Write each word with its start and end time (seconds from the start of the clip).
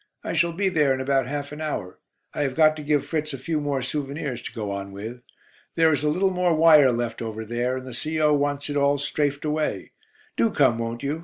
I 0.23 0.33
shall 0.33 0.51
be 0.51 0.67
there 0.67 0.95
in 0.95 0.99
about 0.99 1.27
half 1.27 1.51
an 1.51 1.61
hour; 1.61 1.99
I 2.33 2.41
have 2.41 2.55
got 2.55 2.75
to 2.77 2.81
give 2.81 3.05
Fritz 3.05 3.33
a 3.33 3.37
few 3.37 3.61
more 3.61 3.83
souvenirs 3.83 4.41
to 4.41 4.51
go 4.51 4.71
on 4.71 4.91
with. 4.91 5.21
There 5.75 5.93
is 5.93 6.03
a 6.03 6.09
little 6.09 6.31
more 6.31 6.55
wire 6.55 6.91
left 6.91 7.21
over 7.21 7.45
there, 7.45 7.77
and 7.77 7.85
the 7.85 7.93
C.O. 7.93 8.33
wants 8.33 8.67
it 8.67 8.75
all 8.75 8.97
'strafed' 8.97 9.45
away. 9.45 9.91
Do 10.35 10.49
come, 10.49 10.79
won't 10.79 11.03
you? 11.03 11.19